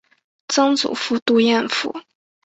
[0.47, 1.93] 曾祖父杜彦父。